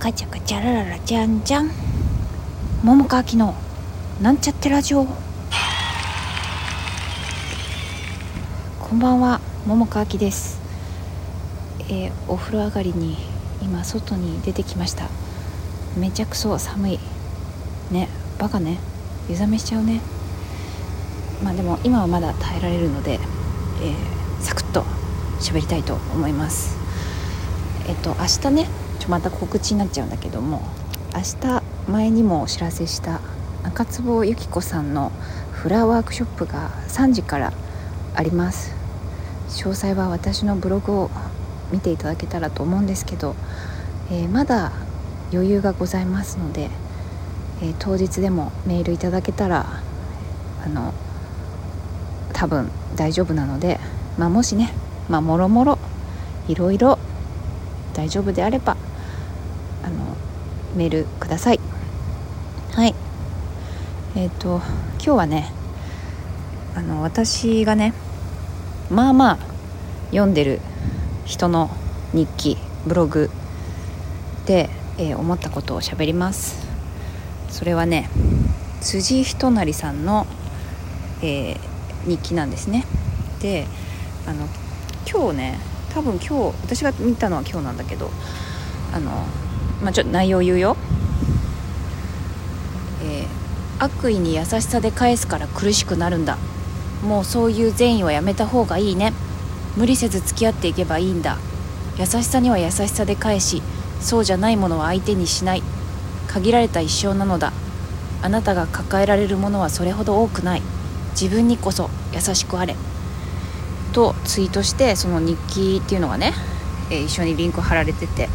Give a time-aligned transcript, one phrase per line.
[0.00, 1.70] かちゃかちゃらららじゃんじゃん
[2.82, 3.54] 桃川きの
[4.22, 5.04] なんちゃってラジオ。
[8.80, 9.42] こんばんは。
[9.66, 10.58] 桃川きです。
[11.90, 13.18] えー、お風呂上がりに
[13.60, 15.06] 今外に出てきました。
[15.98, 16.98] めちゃくそ寒い。
[17.90, 18.08] ね
[18.38, 18.78] バカね。
[19.28, 20.00] 湯冷めしちゃうね。
[21.44, 24.80] まあでも今はまだ耐えられるので、えー、サクッと
[25.40, 26.78] 喋りたいと思います。
[27.86, 30.62] えっと明日ねまた告知になっちゃうんだけども
[31.14, 33.20] 明日前にもお知らせした
[33.64, 35.10] 中坪由紀子さんの
[35.52, 37.52] フラワークショップが3時から
[38.14, 38.74] あります。
[39.50, 41.10] 詳細は私のブログを
[41.72, 43.34] 見ていただけたらと思うんですけど、
[44.10, 44.72] えー、まだ
[45.32, 46.70] 余裕がございますので、
[47.62, 49.66] えー、当日でもメールいただけたら
[50.64, 50.94] あの
[52.32, 53.80] 多分大丈夫なので、
[54.16, 54.72] まあ、もしね、
[55.08, 55.78] まあ、もろもろ
[56.48, 56.98] いろいろ
[57.92, 58.76] 大丈夫であれば
[60.76, 61.60] メールください。
[62.72, 62.94] はい。
[64.16, 64.60] えっ、ー、と
[64.94, 65.52] 今日はね
[66.74, 67.92] あの私がね
[68.90, 69.38] まあまあ
[70.10, 70.60] 読んでる
[71.24, 71.70] 人の
[72.12, 73.30] 日記ブログ
[74.46, 76.66] で、えー、思ったことを喋ります。
[77.48, 78.08] それはね
[78.80, 80.26] 辻仁成さんの、
[81.22, 81.58] えー、
[82.08, 82.84] 日記なんですね。
[83.40, 83.66] で
[84.26, 84.46] あの
[85.10, 85.58] 今日ね
[85.92, 88.10] 多分今日私が見たのは今日なんだけど
[88.92, 89.26] あの
[89.82, 90.76] まあちょっと内容言うよ、
[93.02, 96.38] えー、悪意に優しさで返すから苦しくなるんだ。
[97.02, 99.12] もうそういう善意はやめた方がいいね。
[99.76, 101.38] 無理せず付き合っていけばいいんだ。
[101.98, 103.62] 優しさには優しさで返し
[104.00, 105.62] そうじゃないものは相手にしない。
[106.28, 107.52] 限られた一生なのだ。
[108.22, 110.62] あなたが抱えられるものはそれほど多くない。
[111.12, 112.76] 自分にこそ優しくあれ。
[113.92, 116.34] とツイートしてその日記っていうのがね、
[116.90, 118.28] えー、一緒にリンク貼られてて。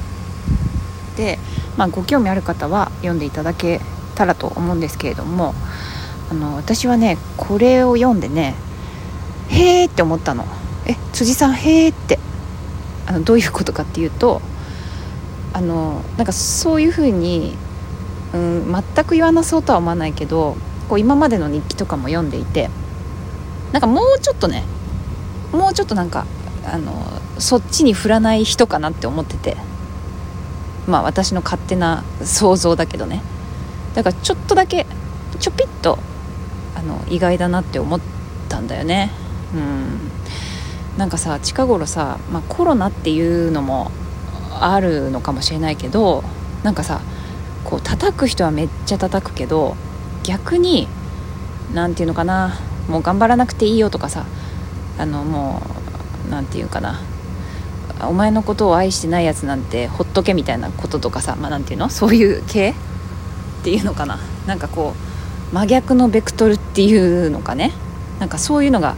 [1.15, 1.39] で、
[1.77, 3.81] まあ、ご興味ある方は読んでいただけ
[4.15, 5.53] たらと思うんですけれども
[6.31, 8.55] あの私はねこれを読んでね
[9.49, 10.45] へえって思ったの。
[10.87, 12.19] え辻さんへえって
[13.07, 14.41] あのどういうことかっていうと
[15.53, 17.55] あのなんかそういうふうに、
[18.33, 20.57] うん、全く言わなそうとは思わないけど
[20.89, 22.69] こう今までの日記とかも読んでいて
[23.71, 24.63] なんかもうちょっとね
[25.51, 26.25] もうちょっとなんか
[26.65, 26.93] あの
[27.39, 29.57] そっちに振らない人かなって思ってて。
[30.87, 33.21] まあ私の勝手な想像だけどね。
[33.93, 34.85] だからちょっとだけ
[35.39, 35.97] ちょぴっと
[36.75, 37.99] あの意外だなって思っ
[38.49, 39.11] たんだよね。
[39.53, 40.15] うん。
[40.97, 43.91] なんかさ近頃さ、まあ、コロナっていうのも
[44.59, 46.23] あるのかもしれないけど
[46.63, 47.01] なんかさ
[47.65, 49.75] こう叩く人はめっちゃ叩くけど
[50.23, 50.87] 逆に
[51.73, 52.57] 何て言うのかな
[52.87, 54.25] もう頑張らなくていいよとかさ
[54.97, 55.61] あのも
[56.27, 57.01] う何て言うかな。
[58.01, 61.89] お前のことを愛してないやつなんてほっとけみたいなこととかさまあ、て言うの？
[61.89, 62.71] そういう系？
[62.71, 62.73] っ
[63.63, 64.19] ていうのかな？
[64.45, 64.93] なんかこ
[65.51, 67.71] う真逆のベクトルっていうのかね？
[68.19, 68.95] なんかそういうのが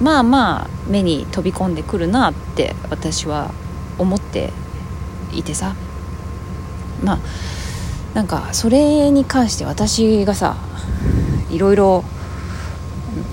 [0.00, 3.52] まあまあ目に飛び込んでくるなって私は
[3.98, 4.50] 思って
[5.32, 5.74] いてさ。
[7.02, 7.18] まあ
[8.14, 10.56] なんかそれに関して私がさ
[11.50, 12.04] いろいろ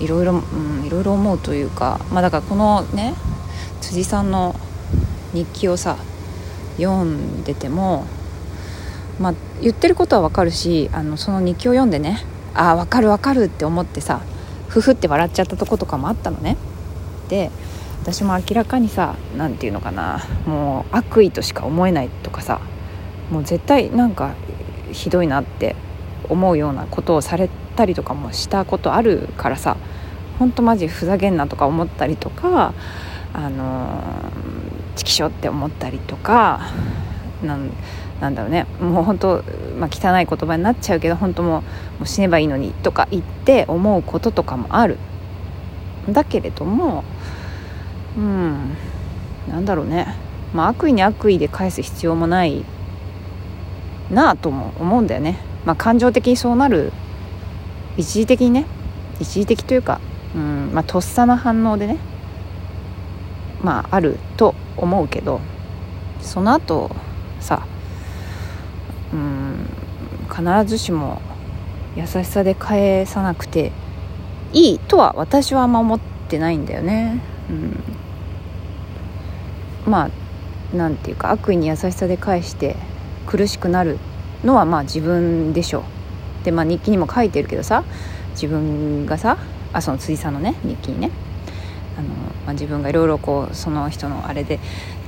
[0.00, 3.14] いろいろ、うん、いろいろ思うというかまあだからこのね
[3.80, 4.56] 辻さんの
[5.32, 5.96] 日記をさ
[6.76, 8.06] 読んでても
[9.20, 14.20] まあ言ってることはわかるしあのその日記を読んでねああわかるわかるって思ってさ
[14.68, 16.56] ふふって笑っちゃったとことかもあったのね。
[17.28, 17.50] で
[18.02, 22.60] 私も明らかにさ何て言うのかなもう悪意としか思えないとかさ
[23.30, 24.34] もう絶対なんか
[24.90, 25.76] ひどいなって
[26.28, 29.76] 思うようなことをされたりとかもしたことあるからさ
[30.38, 32.74] ほんとマジふざけんなとか思ったりとか
[33.32, 34.32] あの
[35.02, 36.60] チキショって思ったりとか
[37.42, 37.70] なん
[38.20, 38.66] なんだろうね。
[38.80, 39.42] もう本当、
[39.76, 41.62] まあ、汚い言葉になっちゃうけど本当もうも
[42.02, 44.98] う死ねばいいのにとか言って思うこととかもある。
[46.08, 47.02] だけれども
[48.16, 48.76] うん
[49.48, 50.14] なんだろうね、
[50.54, 52.64] まあ、悪意に悪意で返す必要もない
[54.10, 56.92] なあとも思うんだよね、まあ、感情的にそうなる。
[57.96, 58.66] 一時的にね。
[59.20, 60.00] 一時的というか、
[60.34, 61.98] うんまあ、とっさの反応でね。
[63.62, 65.40] まああると思うけど
[66.20, 66.90] その後
[67.40, 67.66] さ
[69.12, 69.68] うん
[70.28, 71.20] 必ずしも
[71.96, 73.72] 優しさで返さなくて
[74.52, 77.20] いいとは私はあんま思ってないんだよね。
[77.50, 77.52] う
[79.88, 82.76] ん、まあなんていうか悪意に優しさで返して
[83.26, 83.98] 苦しくなる
[84.44, 85.80] のはまあ自分でしょ
[86.42, 86.44] う。
[86.44, 87.84] でまあ日記にも書いてるけどさ
[88.32, 89.36] 自分がさ
[89.72, 91.10] あその辻さんのね日記にね
[91.98, 92.14] あの、ま
[92.48, 94.58] あ、自分がいろいろこうその人のあれで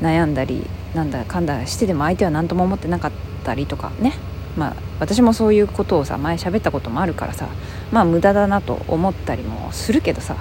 [0.01, 3.13] 悩んだりなんだかんだしてでも相手は何とも思ってなかっ
[3.45, 4.15] たりとかね。
[4.57, 7.49] まあ私もそういうことをさ前喋ったこともあるからさ。
[7.93, 10.37] まあ無駄だなと思ったりもするけどさ。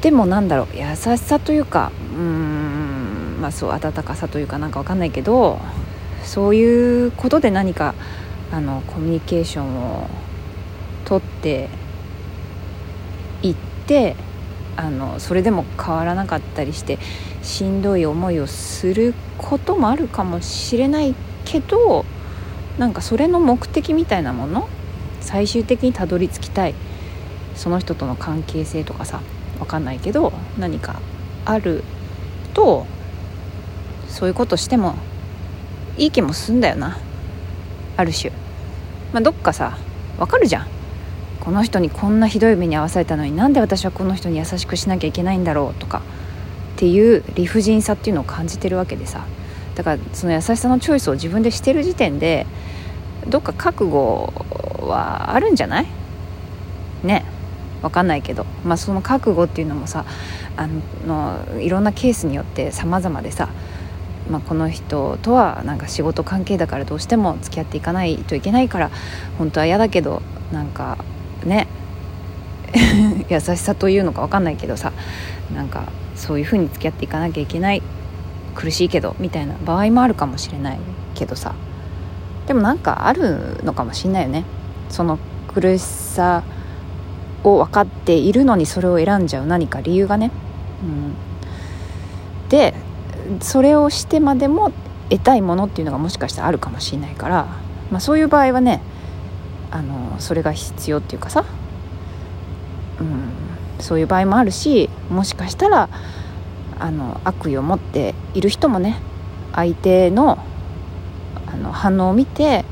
[0.00, 5.58] でもなんだろう優しさというかうーんまあそう温かさというかなんかわかんないけど
[6.22, 7.94] そういうことで何か
[8.52, 10.08] あのコミュニケーションを
[11.06, 11.70] とって
[13.42, 13.54] いっ
[13.86, 14.14] て
[14.76, 16.98] あのそれでも変わらなかったりして
[17.42, 22.04] しんどい思いをすることもあるかもしれないけど
[22.78, 24.68] なんかそれの目的みたいなもの
[25.20, 26.74] 最終的にたどり着きたい。
[27.54, 29.20] その人との関係性とかさ
[29.58, 31.00] 分かんないけど何か
[31.44, 31.84] ある
[32.52, 32.86] と
[34.08, 34.96] そういうことしても
[35.96, 36.98] いい気もすんだよな。
[37.96, 38.32] ある種。
[39.12, 39.78] まあどっかさ
[40.18, 40.73] 分かるじゃん。
[41.44, 46.02] この人にこんなひどい目に遭わされたのになんで私はこの人に優しくしなきゃいけないんだろうとか
[46.76, 49.24] っていう理不尽さっていうのを感じてるわけでさ。
[49.74, 52.46] だからその優しさのチョイスを自分でしてる時点で
[53.28, 54.32] どっか覚悟
[54.86, 55.86] はあるんじゃない？
[57.02, 57.24] ね。
[57.82, 60.06] 分かんないけど、まあ、その覚悟っていうのもさ
[60.56, 60.66] あ
[61.06, 63.50] のいろんなケースによって様々でさ、
[64.30, 68.90] まあ、この人とはなんか仕事関係だからどうしても付き合っていかないといけないから
[69.36, 70.96] 本当は嫌だけどなんか
[71.44, 71.66] ね。
[73.28, 74.92] 優しさというのか分かんないけどさ
[75.54, 75.84] なんか
[76.16, 77.82] そういう風に付き合っていかなきゃいけない
[78.56, 80.78] 苦しいけどみたいな場合もあるかもしれない
[81.14, 81.54] けどさ。
[82.46, 84.44] でもなんかあるのかもしんないよね。
[84.90, 86.42] その苦しさ
[87.42, 90.30] を分かっているのにそれを選んじゃう何か理由がね、
[90.82, 91.14] うん、
[92.48, 92.74] で
[93.40, 94.72] それをしてまでも
[95.10, 97.46] 得たいものっていうのがもしかしたらあるかもしれないから、
[97.90, 98.80] まあ、そういう場合はね
[99.74, 101.44] あのそれが必要っていうかさ、
[103.00, 103.32] うん、
[103.80, 105.88] そういう場合もあるしもしかしたら
[106.78, 109.00] あの悪意を持っている人もね
[109.52, 110.38] 相手の
[111.46, 112.64] あの反応を見て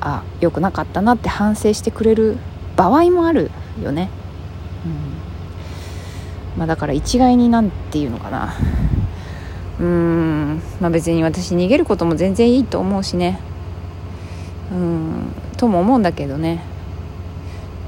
[0.00, 2.38] あ良くなかったなって反省してくれる
[2.76, 3.50] 場合もある
[3.82, 4.08] よね、
[4.86, 6.58] うん。
[6.58, 8.54] まあ、だから一概になんていうのかな。
[9.78, 10.62] うーん。
[10.80, 13.40] まあ別に私逃げることも全然いいと思うしね。
[14.72, 15.32] うん。
[15.60, 16.62] とも思うんだけどね。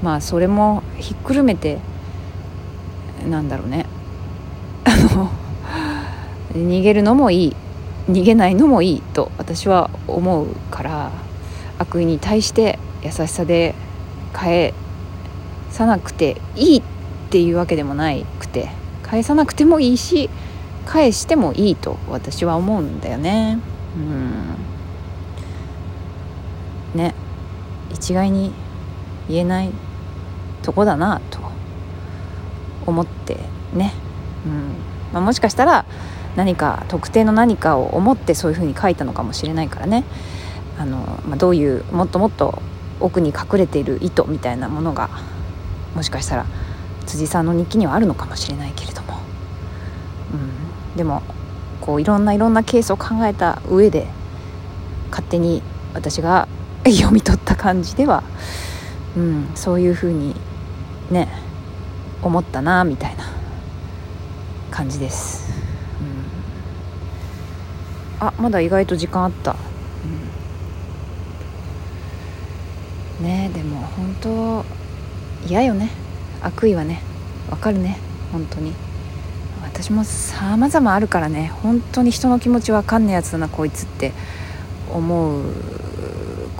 [0.03, 1.79] まあそれもひっくるめて
[3.27, 3.87] なんだろうね。
[4.83, 5.31] あの
[6.53, 7.55] 逃げるのもいい
[8.11, 11.11] 逃げないのもいいと私は思うから
[11.79, 13.73] 悪意に対して優しさで
[14.33, 14.75] 返
[15.71, 16.83] さなくていいっ
[17.31, 18.69] ていうわけでもないくて
[19.01, 20.29] 返さなくてもいいし
[20.85, 23.57] 返してもいいと私は思うんだよね。
[26.93, 26.99] うん。
[26.99, 27.15] ね。
[27.93, 28.53] 一概に
[29.29, 29.71] 言えない
[30.61, 31.39] とこだなと
[32.85, 33.37] 思って
[33.73, 33.93] ね、
[34.45, 34.75] うん。
[35.13, 35.85] まあ、もしかしたら
[36.35, 40.03] 何か特定の何かを思ってそういうふうに書いたのかもしれないからね。
[40.77, 42.61] あの、まあ、どういうもっともっと
[42.99, 45.09] 奥に隠れている意図みたいなものが
[45.95, 46.45] もしかしたら
[47.05, 49.19] 辻さんの日記にはあるのかもしれないけれども、
[50.33, 51.21] うん、でも
[51.81, 54.07] こういろんないろんなケースを考えた上で
[55.09, 55.61] 勝手に
[55.93, 56.47] 私が
[56.85, 58.23] 読み取った感じでは、
[59.15, 60.35] うん、そういうふうに
[61.09, 61.29] ね
[62.21, 63.25] 思ったなみたいな
[64.71, 65.51] 感じです、
[68.19, 69.55] うん、あまだ意外と時間あった、
[73.19, 74.83] うん、ねでも本当
[75.47, 75.89] 嫌よね。
[76.41, 77.01] 悪意はね。
[77.49, 77.97] わかるね。
[78.31, 78.73] 本当に。
[79.61, 81.51] 私も様々あるからね。
[81.61, 84.13] 本当に人の気持ちわかんねえやつだなこいつって
[84.89, 85.43] 思う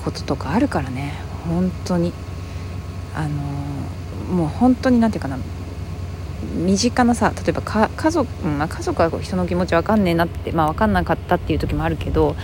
[0.04, 1.14] こととかあるからね。
[1.48, 2.14] 本当に。
[3.16, 3.30] あの
[4.36, 5.44] もう本当に何て言うかな。
[6.56, 12.36] 身近なさ例えば家族、まあ、家族は人の気持ち分かんねえなって、まあ、分かんなかったっていう時もあるけど、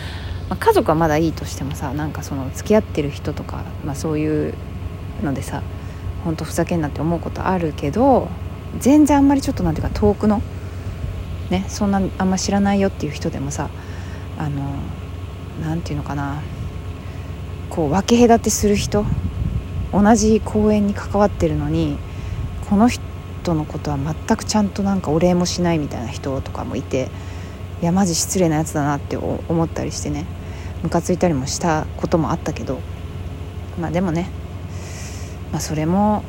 [0.49, 4.53] まあ、家族はまだいいとしてもさなんかその付き合ってる人とか、まあ、そういう
[5.21, 5.61] のでさ
[6.23, 8.29] ほんとふざけんなって思うことあるけど
[8.79, 10.41] 全然あんまりちょっとなんていうか遠くの
[11.49, 13.69] ねそんなあんま知らないよっていう人でもさ
[14.37, 14.75] あの
[15.61, 16.41] 何て言うのかな。
[17.69, 19.05] こう分け隔てする人
[19.93, 21.97] 同じ公演に関わってるのに
[22.69, 27.09] この人のことは全くちゃんとなんかお礼もしないみたいな人とかもいて
[27.81, 30.25] いやマジ失礼なやつだなって思ったりしてね
[30.83, 32.79] ムカついたりもしたこともあったけど
[33.79, 34.29] まあでもね
[35.51, 36.23] まあそれも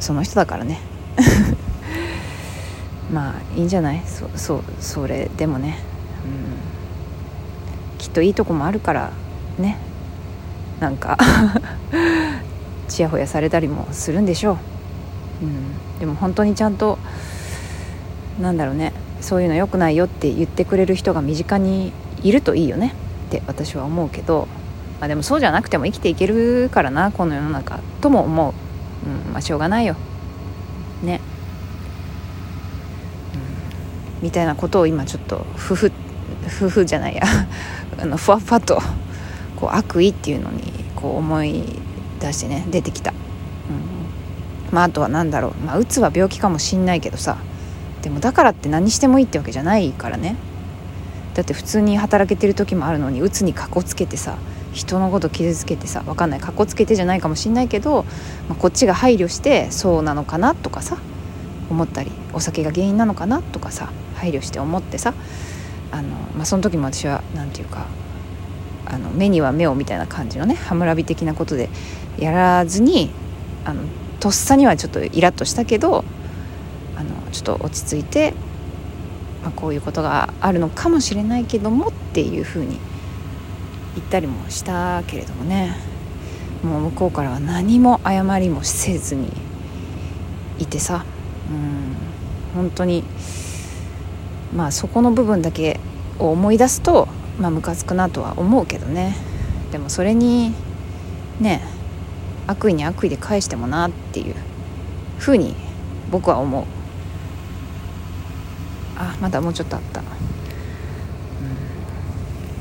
[0.00, 0.80] その人だからね。
[3.12, 4.02] まあいいんじゃない？
[4.06, 5.78] そそうそれでもね、
[6.24, 9.12] うん、きっといいとこもあるから
[9.58, 9.76] ね。
[10.82, 11.16] なんか
[12.88, 14.58] ちやほやされたりもするんでしょ
[15.40, 16.98] う、うん、でも本当にちゃんと
[18.40, 18.92] なんだろうね。
[19.20, 21.92] そういうの良くないよって言ってくれる人が身近に
[22.24, 22.94] いるといいよね。
[23.28, 24.48] って私は思うけど、
[24.98, 28.54] まあ、でもそうじゃなくても生きていけるからなこの世の中とも思
[29.06, 29.32] う、うん。
[29.32, 29.94] まあ、しょうがないよ。
[31.04, 31.20] ね、
[34.20, 35.92] うん、みたいなことを今ちょっと夫婦
[36.46, 37.22] 夫婦じゃないや。
[38.00, 38.82] あのふわふわと
[39.62, 40.60] こう悪意っていうのに
[40.96, 41.62] こう思い
[42.18, 45.54] 出してね出てきた、うん、まああとは何だろう。
[45.64, 47.38] まあうつは病気かもしんないけどさ。
[48.02, 50.34] でもだからって何してもいいってわけじゃないからね。
[51.34, 54.36] だって普通に働けてる時もあるのにうつにかこつけてさ
[54.72, 56.40] 人のこと傷つけてさ分かんない。
[56.40, 58.02] かこつけてじゃないかもしんないけど、
[58.48, 60.96] まあ、こっちが配慮してそうなのかなとかさ
[61.70, 65.14] 思ったりお酒が原因なのかなとかさ配慮して思ってさ
[65.92, 67.86] あの、まあ、その時も私は何て言うか
[68.92, 71.70] あの目には目をみたいな感じのね歯村び的なことで
[72.18, 73.10] やらずに
[73.64, 73.82] あの
[74.20, 76.04] とっさにはちょっとイラッとしたけど
[76.96, 78.34] あのちょっと落ち着いて、
[79.42, 82.78] まあ、こういうことがあるのかもしれないけどもっていうふうに
[83.96, 85.92] 言ったりもしたけれどもね。
[86.62, 89.32] もう向こうからは何も謝りもせずに
[90.60, 91.04] いてさ。
[91.50, 91.96] うん。
[92.54, 93.02] 本当に
[94.54, 95.80] まあそこの部分だけ
[96.18, 97.08] を思い出すと
[97.42, 99.16] まあムカつくなとは思うけどね。
[99.72, 100.54] でもそれに
[101.40, 101.60] ね
[102.46, 104.36] 悪意に悪意で返してもなっていう
[105.18, 105.56] ふうに
[106.10, 106.64] 僕は思う。
[108.96, 110.04] あまだもうちょっとあった、う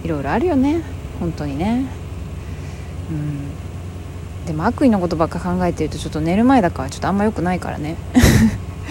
[0.03, 0.81] ん、いろいろあるよね。
[1.19, 1.85] 本当にね。
[3.11, 4.47] うん。
[4.47, 7.97] でも悪意のことばっか考えてるとちょっと寝る前だからちょっとあんま良くないからね。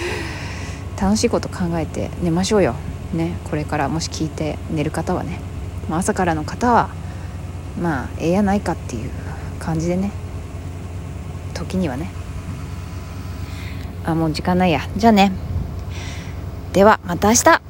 [1.01, 2.77] 楽しいこと考えて寝ましょうよ。
[3.13, 5.41] ねこれからもし聞いて寝る方はね、
[5.91, 6.89] まあ、朝からの方は
[7.83, 9.11] まあええやないかっていう
[9.59, 10.13] 感じでね。
[11.53, 12.13] 時にはね。
[14.05, 14.83] あもう時間ないや。
[14.97, 15.33] じゃあね。
[16.73, 17.70] ではまた明日。